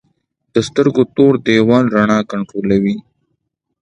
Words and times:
د 0.53 0.55
سترګو 0.67 1.01
تور 1.15 1.33
دیوال 1.45 1.85
رڼا 1.95 2.19
کنټرولوي 2.31 2.97